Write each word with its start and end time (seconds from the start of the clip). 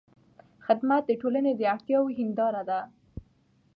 خدمت 0.65 1.03
د 1.07 1.11
ټولنې 1.21 1.51
د 1.55 1.61
اړتیاوو 1.73 2.15
هنداره 2.19 2.61
ده. 2.69 2.79